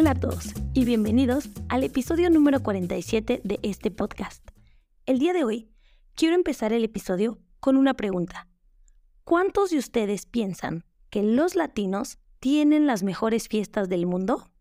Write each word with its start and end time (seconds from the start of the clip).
Hola 0.00 0.12
a 0.12 0.14
todos 0.14 0.54
y 0.74 0.84
bienvenidos 0.84 1.48
al 1.68 1.82
episodio 1.82 2.30
número 2.30 2.62
47 2.62 3.40
de 3.42 3.58
este 3.64 3.90
podcast. 3.90 4.48
El 5.06 5.18
día 5.18 5.32
de 5.32 5.42
hoy 5.42 5.72
quiero 6.14 6.36
empezar 6.36 6.72
el 6.72 6.84
episodio 6.84 7.40
con 7.58 7.76
una 7.76 7.94
pregunta. 7.94 8.46
¿Cuántos 9.24 9.70
de 9.70 9.78
ustedes 9.78 10.24
piensan 10.24 10.84
que 11.10 11.24
los 11.24 11.56
latinos 11.56 12.20
tienen 12.38 12.86
las 12.86 13.02
mejores 13.02 13.48
fiestas 13.48 13.88
del 13.88 14.06
mundo? 14.06 14.52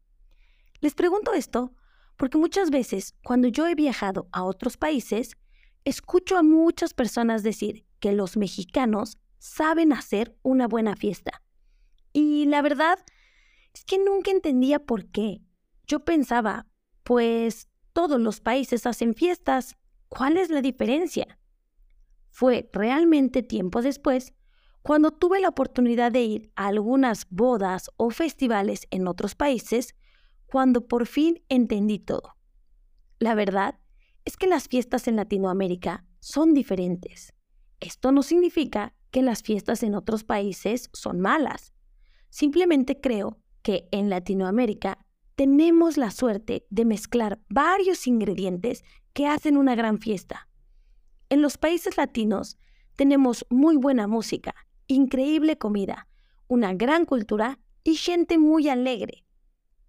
Les 0.80 0.96
pregunto 0.96 1.34
esto 1.34 1.72
porque 2.16 2.40
muchas 2.40 2.72
veces 2.72 3.14
cuando 3.24 3.48
yo 3.48 3.68
he 3.68 3.76
viajado 3.76 4.28
a 4.32 4.44
otros 4.44 4.76
países, 4.76 5.38
escucho 5.86 6.36
a 6.38 6.42
muchas 6.42 6.96
personas 6.96 7.44
decir 7.44 7.86
que 8.00 8.12
los 8.12 8.38
mexicanos 8.38 9.20
saben 9.38 9.94
hacer 9.94 10.36
una 10.42 10.68
buena 10.68 10.96
fiesta. 10.96 11.44
Y 12.12 12.48
la 12.48 12.64
verdad 12.64 12.98
es 13.78 13.86
que 13.86 14.00
nunca 14.00 14.32
entendía 14.32 14.80
por 14.80 15.06
qué. 15.12 15.42
Yo 15.86 16.04
pensaba, 16.04 16.66
pues 17.04 17.70
todos 17.94 18.20
los 18.20 18.42
países 18.42 18.88
hacen 18.88 19.14
fiestas, 19.14 19.78
¿cuál 20.10 20.38
es 20.38 20.50
la 20.50 20.62
diferencia? 20.62 21.40
Fue 22.32 22.70
realmente 22.74 23.44
tiempo 23.44 23.82
después 23.82 24.34
cuando 24.82 25.12
tuve 25.12 25.40
la 25.42 25.50
oportunidad 25.50 26.12
de 26.12 26.24
ir 26.24 26.52
a 26.56 26.68
algunas 26.68 27.28
bodas 27.30 27.92
o 27.98 28.10
festivales 28.10 28.88
en 28.90 29.08
otros 29.08 29.36
países, 29.36 29.96
cuando 30.46 30.88
por 30.88 31.06
fin 31.06 31.44
entendí 31.50 32.00
todo. 32.00 32.36
La 33.20 33.36
verdad 33.36 33.80
es 34.26 34.38
que 34.38 34.48
las 34.48 34.70
fiestas 34.70 35.08
en 35.08 35.18
Latinoamérica 35.18 36.06
son 36.20 36.54
diferentes. 36.54 37.34
Esto 37.80 38.12
no 38.12 38.24
significa 38.24 38.96
que 39.12 39.22
las 39.22 39.44
fiestas 39.44 39.84
en 39.84 39.94
otros 39.94 40.24
países 40.24 40.90
son 40.94 41.20
malas. 41.20 41.74
Simplemente 42.30 43.00
creo 43.02 43.38
que 43.68 43.90
en 43.92 44.10
Latinoamérica 44.10 44.98
tenemos 45.36 45.98
la 45.98 46.10
suerte 46.10 46.66
de 46.70 46.86
mezclar 46.86 47.42
varios 47.50 48.08
ingredientes 48.08 48.82
que 49.12 49.28
hacen 49.28 49.58
una 49.58 49.76
gran 49.76 50.00
fiesta. 50.00 50.48
En 51.28 51.42
los 51.42 51.58
países 51.58 51.98
latinos 51.98 52.58
tenemos 52.96 53.46
muy 53.50 53.76
buena 53.76 54.08
música, 54.08 54.56
increíble 54.88 55.58
comida, 55.58 56.08
una 56.48 56.74
gran 56.76 57.04
cultura 57.04 57.60
y 57.84 57.96
gente 57.96 58.38
muy 58.38 58.70
alegre. 58.70 59.26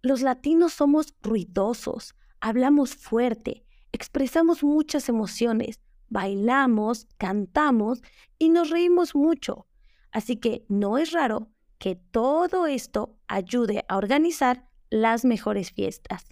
Los 0.02 0.22
latinos 0.22 0.72
somos 0.72 1.14
ruidosos, 1.22 2.16
hablamos 2.40 2.96
fuerte, 2.96 3.64
expresamos 3.92 4.64
muchas 4.64 5.08
emociones, 5.08 5.78
bailamos, 6.08 7.06
cantamos 7.16 8.02
y 8.40 8.48
nos 8.48 8.70
reímos 8.70 9.14
mucho. 9.14 9.68
Así 10.10 10.34
que 10.34 10.64
no 10.68 10.98
es 10.98 11.12
raro 11.12 11.52
que 11.78 11.94
todo 11.96 12.66
esto 12.66 13.18
ayude 13.28 13.84
a 13.88 13.96
organizar 13.96 14.68
las 14.90 15.24
mejores 15.24 15.72
fiestas. 15.72 16.26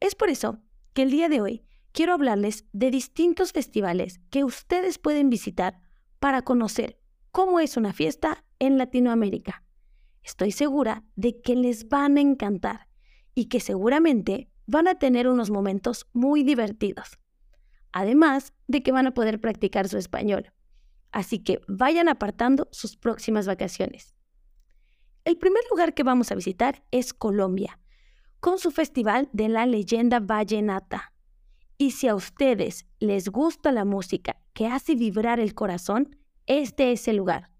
Es 0.00 0.14
por 0.14 0.28
eso 0.28 0.58
que 0.92 1.02
el 1.02 1.10
día 1.10 1.28
de 1.28 1.40
hoy 1.40 1.64
quiero 1.92 2.14
hablarles 2.14 2.64
de 2.72 2.90
distintos 2.90 3.52
festivales 3.52 4.20
que 4.30 4.44
ustedes 4.44 4.98
pueden 4.98 5.30
visitar 5.30 5.80
para 6.18 6.42
conocer 6.42 6.98
cómo 7.30 7.60
es 7.60 7.76
una 7.76 7.92
fiesta 7.92 8.44
en 8.58 8.78
Latinoamérica. 8.78 9.64
Estoy 10.22 10.52
segura 10.52 11.04
de 11.16 11.40
que 11.40 11.54
les 11.56 11.88
van 11.88 12.16
a 12.16 12.20
encantar 12.20 12.88
y 13.34 13.46
que 13.46 13.60
seguramente 13.60 14.50
van 14.66 14.88
a 14.88 14.96
tener 14.96 15.28
unos 15.28 15.50
momentos 15.50 16.06
muy 16.12 16.42
divertidos. 16.42 17.18
Además 17.92 18.52
de 18.68 18.82
que 18.82 18.92
van 18.92 19.06
a 19.06 19.14
poder 19.14 19.40
practicar 19.40 19.88
su 19.88 19.98
español. 19.98 20.52
Así 21.10 21.40
que 21.40 21.60
vayan 21.66 22.08
apartando 22.08 22.68
sus 22.70 22.96
próximas 22.96 23.46
vacaciones. 23.46 24.14
El 25.30 25.38
primer 25.38 25.62
lugar 25.70 25.94
que 25.94 26.02
vamos 26.02 26.32
a 26.32 26.34
visitar 26.34 26.82
es 26.90 27.14
Colombia, 27.14 27.78
con 28.40 28.58
su 28.58 28.72
festival 28.72 29.28
de 29.32 29.48
la 29.48 29.64
leyenda 29.64 30.18
vallenata. 30.18 31.12
Y 31.78 31.92
si 31.92 32.08
a 32.08 32.16
ustedes 32.16 32.84
les 32.98 33.28
gusta 33.28 33.70
la 33.70 33.84
música 33.84 34.42
que 34.54 34.66
hace 34.66 34.96
vibrar 34.96 35.38
el 35.38 35.54
corazón, 35.54 36.16
este 36.46 36.90
es 36.90 37.06
el 37.06 37.14
lugar. 37.14 37.52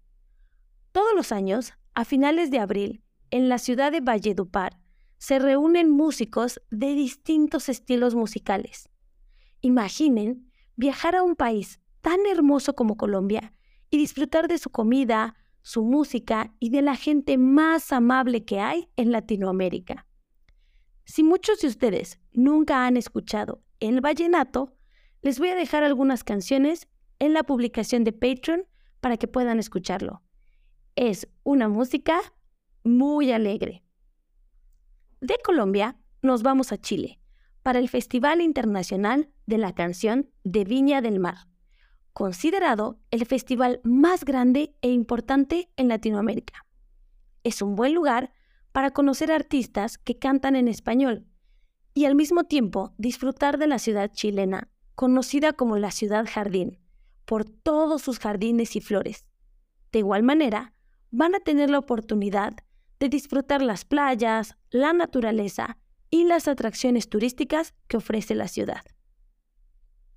Todos 0.91 1.13
los 1.15 1.31
años, 1.31 1.71
a 1.93 2.03
finales 2.03 2.51
de 2.51 2.59
abril, 2.59 3.05
en 3.29 3.47
la 3.47 3.57
ciudad 3.57 3.93
de 3.93 4.01
Valledupar, 4.01 4.77
se 5.17 5.39
reúnen 5.39 5.89
músicos 5.89 6.61
de 6.71 6.93
distintos 6.93 7.69
estilos 7.69 8.15
musicales. 8.15 8.89
Imaginen 9.61 10.51
viajar 10.75 11.15
a 11.15 11.23
un 11.23 11.37
país 11.37 11.79
tan 12.01 12.19
hermoso 12.29 12.75
como 12.75 12.97
Colombia 12.97 13.53
y 13.89 13.97
disfrutar 13.97 14.49
de 14.49 14.57
su 14.57 14.71
comida, 14.71 15.37
su 15.61 15.83
música 15.83 16.53
y 16.59 16.69
de 16.69 16.81
la 16.81 16.95
gente 16.95 17.37
más 17.37 17.91
amable 17.91 18.45
que 18.45 18.59
hay 18.59 18.89
en 18.95 19.11
Latinoamérica. 19.11 20.07
Si 21.05 21.23
muchos 21.23 21.59
de 21.61 21.67
ustedes 21.67 22.19
nunca 22.31 22.85
han 22.85 22.97
escuchado 22.97 23.61
el 23.79 24.01
vallenato, 24.01 24.75
les 25.21 25.39
voy 25.39 25.49
a 25.49 25.55
dejar 25.55 25.83
algunas 25.83 26.23
canciones 26.23 26.87
en 27.19 27.33
la 27.33 27.43
publicación 27.43 28.03
de 28.03 28.13
Patreon 28.13 28.65
para 28.99 29.17
que 29.17 29.27
puedan 29.27 29.59
escucharlo. 29.59 30.23
Es 30.95 31.27
una 31.43 31.67
música 31.67 32.19
muy 32.83 33.31
alegre. 33.31 33.83
De 35.19 35.37
Colombia 35.43 35.97
nos 36.21 36.43
vamos 36.43 36.71
a 36.71 36.77
Chile 36.77 37.19
para 37.61 37.79
el 37.79 37.89
Festival 37.89 38.41
Internacional 38.41 39.29
de 39.45 39.57
la 39.59 39.73
Canción 39.75 40.31
de 40.43 40.63
Viña 40.63 41.01
del 41.01 41.19
Mar 41.19 41.50
considerado 42.13 42.99
el 43.09 43.25
festival 43.25 43.79
más 43.83 44.25
grande 44.25 44.75
e 44.81 44.89
importante 44.89 45.71
en 45.75 45.87
Latinoamérica. 45.87 46.65
Es 47.43 47.61
un 47.61 47.75
buen 47.75 47.93
lugar 47.93 48.33
para 48.71 48.91
conocer 48.91 49.31
artistas 49.31 49.97
que 49.97 50.17
cantan 50.17 50.55
en 50.55 50.67
español 50.67 51.25
y 51.93 52.05
al 52.05 52.15
mismo 52.15 52.43
tiempo 52.43 52.93
disfrutar 52.97 53.57
de 53.57 53.67
la 53.67 53.79
ciudad 53.79 54.11
chilena, 54.13 54.69
conocida 54.95 55.53
como 55.53 55.77
la 55.77 55.91
ciudad 55.91 56.25
jardín, 56.29 56.79
por 57.25 57.45
todos 57.45 58.01
sus 58.01 58.19
jardines 58.19 58.75
y 58.75 58.81
flores. 58.81 59.25
De 59.91 59.99
igual 59.99 60.23
manera, 60.23 60.73
van 61.11 61.35
a 61.35 61.39
tener 61.39 61.69
la 61.69 61.79
oportunidad 61.79 62.53
de 62.99 63.09
disfrutar 63.09 63.61
las 63.61 63.83
playas, 63.83 64.55
la 64.69 64.93
naturaleza 64.93 65.77
y 66.09 66.25
las 66.25 66.47
atracciones 66.47 67.09
turísticas 67.09 67.73
que 67.87 67.97
ofrece 67.97 68.35
la 68.35 68.47
ciudad. 68.47 68.83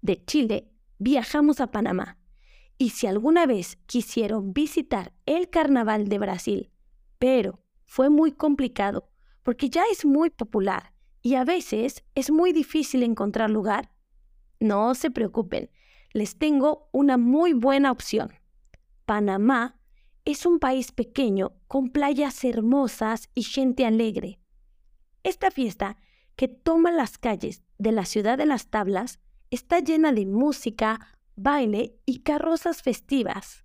De 0.03 0.23
Chile 0.25 0.74
viajamos 0.99 1.61
a 1.61 1.71
Panamá. 1.71 2.19
Y 2.79 2.91
si 2.91 3.07
alguna 3.07 3.47
vez 3.47 3.77
quisieron 3.87 4.53
visitar 4.53 5.13
el 5.27 5.49
Carnaval 5.49 6.09
de 6.09 6.19
Brasil, 6.19 6.71
pero 7.19 7.61
fue 7.85 8.11
muy 8.11 8.33
complicado 8.33 9.09
porque 9.43 9.71
ya 9.71 9.85
es 9.93 10.05
muy 10.05 10.31
popular 10.31 10.93
y 11.23 11.37
a 11.37 11.45
veces 11.45 12.05
es 12.15 12.31
muy 12.31 12.53
difícil 12.53 13.03
encontrar 13.03 13.51
lugar, 13.51 13.93
no 14.61 14.95
se 14.95 15.11
preocupen, 15.11 15.71
les 16.13 16.37
tengo 16.37 16.89
una 16.93 17.17
muy 17.17 17.53
buena 17.53 17.91
opción. 17.91 18.33
Panamá 19.05 19.79
es 20.25 20.47
un 20.47 20.59
país 20.59 20.93
pequeño 20.93 21.53
con 21.67 21.91
playas 21.91 22.43
hermosas 22.45 23.29
y 23.35 23.43
gente 23.43 23.85
alegre. 23.85 24.41
Esta 25.23 25.51
fiesta, 25.51 25.97
que 26.37 26.49
toma 26.49 26.91
las 26.91 27.19
calles 27.19 27.63
de 27.79 27.93
la 27.93 28.05
ciudad 28.05 28.39
de 28.39 28.47
las 28.47 28.69
tablas, 28.69 29.21
está 29.55 29.79
llena 29.79 30.13
de 30.13 30.27
música, 30.27 31.01
baile 31.37 31.97
y 32.05 32.21
carrozas 32.21 32.83
festivas. 32.83 33.65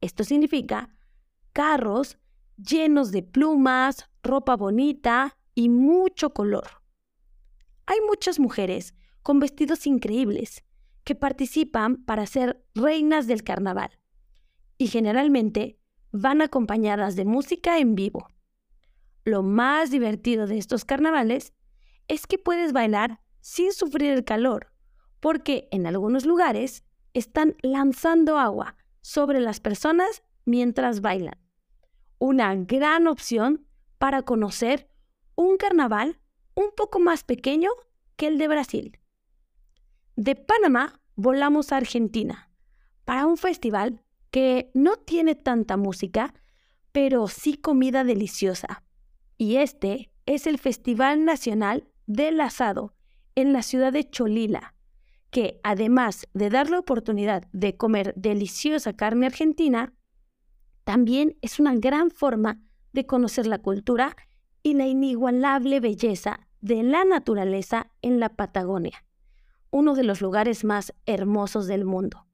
Esto 0.00 0.22
significa 0.22 0.90
carros 1.52 2.18
llenos 2.56 3.10
de 3.10 3.22
plumas, 3.22 4.08
ropa 4.22 4.54
bonita 4.56 5.36
y 5.54 5.70
mucho 5.70 6.34
color. 6.34 6.68
Hay 7.86 7.98
muchas 8.06 8.38
mujeres 8.38 8.94
con 9.22 9.40
vestidos 9.40 9.86
increíbles 9.86 10.62
que 11.04 11.14
participan 11.14 12.04
para 12.04 12.26
ser 12.26 12.62
reinas 12.74 13.26
del 13.26 13.42
carnaval 13.42 13.90
y 14.76 14.88
generalmente 14.88 15.78
van 16.12 16.42
acompañadas 16.42 17.16
de 17.16 17.24
música 17.24 17.78
en 17.78 17.94
vivo. 17.94 18.28
Lo 19.24 19.42
más 19.42 19.90
divertido 19.90 20.46
de 20.46 20.58
estos 20.58 20.84
carnavales 20.84 21.54
es 22.08 22.26
que 22.26 22.38
puedes 22.38 22.72
bailar 22.72 23.20
sin 23.40 23.72
sufrir 23.72 24.12
el 24.12 24.24
calor 24.24 24.72
porque 25.20 25.68
en 25.70 25.86
algunos 25.86 26.26
lugares 26.26 26.84
están 27.14 27.56
lanzando 27.62 28.38
agua 28.38 28.76
sobre 29.00 29.40
las 29.40 29.60
personas 29.60 30.22
mientras 30.44 31.00
bailan. 31.00 31.38
Una 32.18 32.54
gran 32.54 33.06
opción 33.06 33.66
para 33.98 34.22
conocer 34.22 34.88
un 35.34 35.56
carnaval 35.56 36.18
un 36.54 36.70
poco 36.76 36.98
más 36.98 37.24
pequeño 37.24 37.70
que 38.16 38.26
el 38.26 38.38
de 38.38 38.48
Brasil. 38.48 38.98
De 40.16 40.34
Panamá 40.34 41.00
volamos 41.14 41.70
a 41.70 41.76
Argentina 41.76 42.50
para 43.04 43.26
un 43.26 43.36
festival 43.36 44.02
que 44.30 44.70
no 44.74 44.96
tiene 44.96 45.34
tanta 45.34 45.76
música, 45.76 46.34
pero 46.92 47.28
sí 47.28 47.56
comida 47.56 48.04
deliciosa. 48.04 48.82
Y 49.36 49.56
este 49.56 50.10
es 50.26 50.46
el 50.46 50.58
Festival 50.58 51.24
Nacional 51.24 51.88
del 52.06 52.40
Asado 52.40 52.94
en 53.34 53.52
la 53.52 53.62
ciudad 53.62 53.92
de 53.92 54.10
Cholila, 54.10 54.74
que 55.30 55.60
además 55.62 56.26
de 56.32 56.50
dar 56.50 56.70
la 56.70 56.78
oportunidad 56.78 57.48
de 57.52 57.76
comer 57.76 58.14
deliciosa 58.16 58.94
carne 58.94 59.26
argentina, 59.26 59.92
también 60.84 61.36
es 61.42 61.60
una 61.60 61.74
gran 61.74 62.10
forma 62.10 62.62
de 62.92 63.06
conocer 63.06 63.46
la 63.46 63.58
cultura 63.58 64.16
y 64.62 64.74
la 64.74 64.86
inigualable 64.86 65.80
belleza 65.80 66.48
de 66.60 66.82
la 66.82 67.04
naturaleza 67.04 67.90
en 68.02 68.20
la 68.20 68.30
Patagonia, 68.30 69.04
uno 69.70 69.94
de 69.94 70.04
los 70.04 70.20
lugares 70.20 70.64
más 70.64 70.94
hermosos 71.06 71.66
del 71.66 71.84
mundo. 71.84 72.26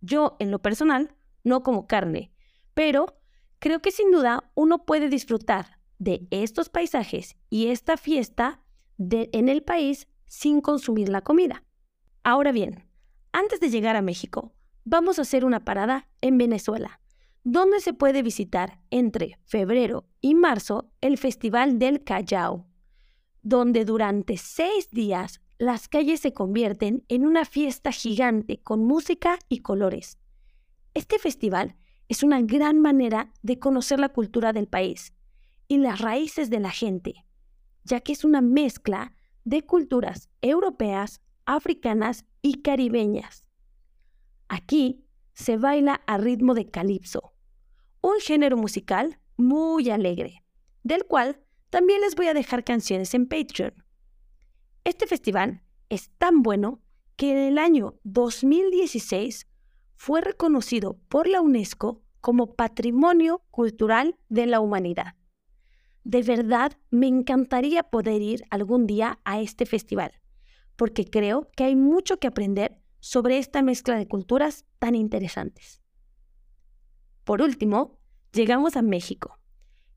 Yo, 0.00 0.36
en 0.38 0.50
lo 0.50 0.60
personal, 0.60 1.14
no 1.44 1.62
como 1.62 1.86
carne, 1.86 2.32
pero 2.74 3.20
creo 3.58 3.80
que 3.82 3.90
sin 3.90 4.10
duda 4.10 4.50
uno 4.54 4.84
puede 4.84 5.08
disfrutar 5.08 5.78
de 5.98 6.26
estos 6.30 6.68
paisajes 6.68 7.36
y 7.50 7.68
esta 7.68 7.96
fiesta 7.96 8.60
en 8.98 9.48
el 9.48 9.62
país 9.62 10.08
sin 10.26 10.60
consumir 10.60 11.08
la 11.08 11.22
comida. 11.22 11.64
Ahora 12.24 12.52
bien, 12.52 12.84
antes 13.32 13.60
de 13.60 13.70
llegar 13.70 13.96
a 13.96 14.02
México, 14.02 14.52
vamos 14.84 15.18
a 15.18 15.22
hacer 15.22 15.44
una 15.44 15.64
parada 15.64 16.08
en 16.20 16.38
Venezuela, 16.38 17.00
donde 17.44 17.80
se 17.80 17.94
puede 17.94 18.22
visitar 18.22 18.80
entre 18.90 19.38
febrero 19.44 20.06
y 20.20 20.34
marzo 20.34 20.90
el 21.00 21.18
Festival 21.18 21.78
del 21.78 22.04
Callao, 22.04 22.66
donde 23.42 23.84
durante 23.84 24.36
seis 24.36 24.90
días 24.90 25.40
las 25.58 25.88
calles 25.88 26.20
se 26.20 26.32
convierten 26.32 27.04
en 27.08 27.26
una 27.26 27.44
fiesta 27.44 27.90
gigante 27.90 28.60
con 28.60 28.84
música 28.84 29.38
y 29.48 29.60
colores. 29.60 30.18
Este 30.94 31.18
festival 31.18 31.76
es 32.08 32.22
una 32.22 32.40
gran 32.42 32.78
manera 32.80 33.32
de 33.42 33.58
conocer 33.58 33.98
la 33.98 34.10
cultura 34.10 34.52
del 34.52 34.68
país 34.68 35.14
y 35.66 35.78
las 35.78 36.00
raíces 36.00 36.50
de 36.50 36.60
la 36.60 36.70
gente, 36.70 37.24
ya 37.84 38.00
que 38.00 38.12
es 38.12 38.24
una 38.24 38.42
mezcla 38.42 39.14
de 39.44 39.62
culturas 39.62 40.28
europeas, 40.40 41.21
africanas 41.46 42.24
y 42.42 42.62
caribeñas. 42.62 43.46
Aquí 44.48 45.04
se 45.32 45.56
baila 45.56 46.02
a 46.06 46.18
ritmo 46.18 46.54
de 46.54 46.70
calipso, 46.70 47.32
un 48.00 48.20
género 48.20 48.56
musical 48.56 49.18
muy 49.36 49.90
alegre, 49.90 50.44
del 50.82 51.04
cual 51.04 51.40
también 51.70 52.00
les 52.00 52.14
voy 52.14 52.26
a 52.26 52.34
dejar 52.34 52.64
canciones 52.64 53.14
en 53.14 53.26
Patreon. 53.26 53.74
Este 54.84 55.06
festival 55.06 55.62
es 55.88 56.10
tan 56.18 56.42
bueno 56.42 56.80
que 57.16 57.32
en 57.32 57.38
el 57.38 57.58
año 57.58 57.98
2016 58.04 59.46
fue 59.96 60.20
reconocido 60.20 60.98
por 61.08 61.28
la 61.28 61.40
UNESCO 61.40 62.02
como 62.20 62.54
Patrimonio 62.54 63.42
Cultural 63.50 64.16
de 64.28 64.46
la 64.46 64.60
Humanidad. 64.60 65.14
De 66.04 66.22
verdad, 66.22 66.72
me 66.90 67.06
encantaría 67.06 67.84
poder 67.84 68.22
ir 68.22 68.44
algún 68.50 68.86
día 68.86 69.20
a 69.24 69.40
este 69.40 69.66
festival, 69.66 70.20
porque 70.82 71.04
creo 71.04 71.48
que 71.54 71.62
hay 71.62 71.76
mucho 71.76 72.18
que 72.18 72.26
aprender 72.26 72.82
sobre 72.98 73.38
esta 73.38 73.62
mezcla 73.62 73.96
de 73.96 74.08
culturas 74.08 74.64
tan 74.80 74.96
interesantes. 74.96 75.80
Por 77.22 77.40
último, 77.40 78.00
llegamos 78.32 78.74
a 78.74 78.82
México, 78.82 79.38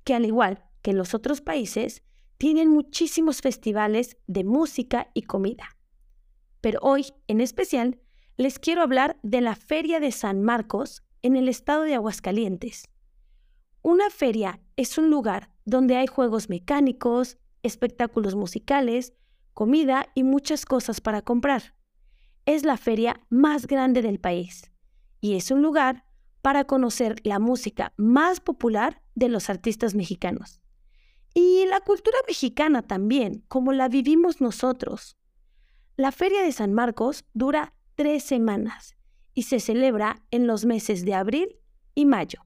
que 0.04 0.14
al 0.14 0.26
igual 0.26 0.64
que 0.84 0.94
los 0.94 1.16
otros 1.16 1.42
países, 1.42 2.04
tienen 2.38 2.70
muchísimos 2.70 3.42
festivales 3.42 4.18
de 4.28 4.44
música 4.44 5.10
y 5.16 5.24
comida. 5.24 5.76
Pero 6.62 6.78
hoy, 6.84 7.08
en 7.28 7.42
especial, 7.42 8.00
les 8.38 8.60
quiero 8.60 8.84
hablar 8.84 9.18
de 9.24 9.42
la 9.42 9.56
Feria 9.56 10.00
de 10.00 10.12
San 10.12 10.44
Marcos 10.44 11.02
en 11.24 11.36
el 11.36 11.50
estado 11.50 11.82
de 11.82 11.96
Aguascalientes. 11.96 12.92
Una 13.82 14.12
feria 14.12 14.62
es 14.76 15.00
un 15.00 15.10
lugar 15.10 15.50
donde 15.66 15.96
hay 15.96 16.06
juegos 16.06 16.48
mecánicos, 16.48 17.40
espectáculos 17.64 18.36
musicales, 18.36 19.16
comida 19.56 20.12
y 20.14 20.24
muchas 20.24 20.66
cosas 20.66 21.02
para 21.02 21.24
comprar 21.24 21.74
es 22.46 22.64
la 22.64 22.78
feria 22.78 23.20
más 23.30 23.66
grande 23.66 24.04
del 24.04 24.20
país 24.20 24.72
y 25.20 25.36
es 25.36 25.50
un 25.50 25.64
lugar 25.64 26.06
para 26.44 26.66
conocer 26.66 27.16
la 27.24 27.40
música 27.40 27.94
más 27.98 28.40
popular 28.40 29.02
de 29.16 29.30
los 29.30 29.50
artistas 29.50 29.96
mexicanos. 29.96 30.62
Y 31.34 31.66
la 31.66 31.82
cultura 31.82 32.18
mexicana 32.28 32.84
también, 32.84 33.44
como 33.48 33.74
la 33.74 33.90
vivimos 33.90 34.42
nosotros. 34.42 35.18
La 35.98 36.12
Feria 36.12 36.44
de 36.44 36.52
San 36.52 36.72
Marcos 36.72 37.26
dura 37.34 37.74
tres 37.96 38.24
semanas 38.24 38.96
y 39.34 39.44
se 39.44 39.60
celebra 39.60 40.22
en 40.30 40.46
los 40.46 40.66
meses 40.66 41.04
de 41.04 41.16
abril 41.16 41.60
y 41.96 42.06
mayo. 42.06 42.46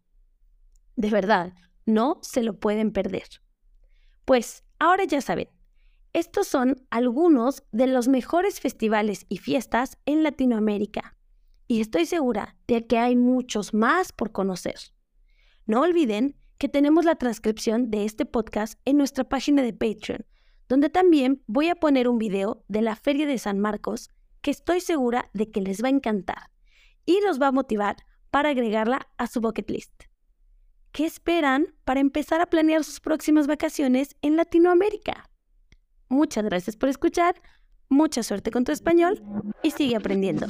De 0.96 1.10
verdad, 1.10 1.54
no 1.86 2.20
se 2.22 2.42
lo 2.42 2.58
pueden 2.58 2.92
perder. 2.92 3.28
Pues 4.24 4.64
ahora 4.80 5.04
ya 5.04 5.20
saben, 5.20 5.50
estos 6.14 6.48
son 6.48 6.86
algunos 6.90 7.64
de 7.72 7.88
los 7.88 8.08
mejores 8.08 8.60
festivales 8.60 9.26
y 9.30 9.38
fiestas 9.38 9.98
en 10.06 10.24
Latinoamérica 10.24 11.16
y 11.70 11.82
estoy 11.82 12.08
segura 12.08 12.58
de 12.68 12.88
que 12.88 12.98
hay 12.98 13.16
muchos 13.16 13.76
más 13.76 14.12
por 14.12 14.32
conocer. 14.32 14.76
No 15.68 15.82
olviden 15.82 16.36
que 16.58 16.68
tenemos 16.68 17.06
la 17.06 17.16
transcripción 17.16 17.92
de 17.92 18.06
este 18.06 18.26
podcast 18.26 18.80
en 18.86 18.98
nuestra 18.98 19.24
página 19.24 19.62
de 19.62 19.72
Patreon, 19.72 20.26
donde 20.68 20.90
también 20.90 21.44
voy 21.46 21.70
a 21.70 21.76
poner 21.76 22.10
un 22.10 22.18
video 22.18 22.66
de 22.68 22.82
la 22.82 22.96
Feria 22.96 23.28
de 23.28 23.38
San 23.38 23.60
Marcos 23.60 24.10
que 24.42 24.50
estoy 24.50 24.82
segura 24.82 25.30
de 25.34 25.52
que 25.52 25.62
les 25.62 25.84
va 25.84 25.88
a 25.88 25.92
encantar 25.92 26.50
y 27.06 27.22
los 27.22 27.40
va 27.40 27.48
a 27.48 27.52
motivar 27.52 27.98
para 28.32 28.50
agregarla 28.50 29.08
a 29.18 29.28
su 29.28 29.40
bucket 29.40 29.70
list. 29.70 30.06
¿Qué 30.92 31.06
esperan 31.06 31.76
para 31.86 32.00
empezar 32.00 32.42
a 32.42 32.48
planear 32.48 32.84
sus 32.84 33.00
próximas 33.00 33.46
vacaciones 33.46 34.16
en 34.24 34.38
Latinoamérica? 34.38 35.29
Muchas 36.10 36.44
gracias 36.44 36.76
por 36.76 36.90
escuchar, 36.90 37.36
mucha 37.88 38.24
suerte 38.24 38.52
con 38.52 38.64
tu 38.64 38.72
español 38.72 39.22
y 39.62 39.72
sigue 39.72 39.96
aprendiendo. 39.96 40.48